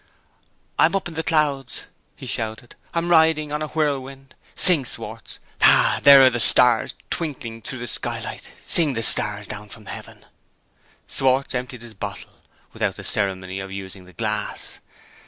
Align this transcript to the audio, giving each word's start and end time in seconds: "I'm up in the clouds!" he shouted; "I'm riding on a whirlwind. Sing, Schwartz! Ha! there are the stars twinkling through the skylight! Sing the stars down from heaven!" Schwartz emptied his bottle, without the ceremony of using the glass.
"I'm 0.79 0.95
up 0.95 1.07
in 1.07 1.13
the 1.13 1.21
clouds!" 1.21 1.85
he 2.15 2.25
shouted; 2.25 2.75
"I'm 2.91 3.09
riding 3.09 3.51
on 3.51 3.61
a 3.61 3.67
whirlwind. 3.67 4.33
Sing, 4.55 4.83
Schwartz! 4.83 5.37
Ha! 5.61 5.99
there 6.01 6.25
are 6.25 6.31
the 6.31 6.39
stars 6.39 6.95
twinkling 7.11 7.61
through 7.61 7.77
the 7.77 7.85
skylight! 7.87 8.51
Sing 8.65 8.93
the 8.93 9.03
stars 9.03 9.45
down 9.45 9.69
from 9.69 9.85
heaven!" 9.85 10.25
Schwartz 11.07 11.53
emptied 11.53 11.83
his 11.83 11.93
bottle, 11.93 12.41
without 12.73 12.95
the 12.95 13.03
ceremony 13.03 13.59
of 13.59 13.71
using 13.71 14.05
the 14.05 14.13
glass. 14.13 14.79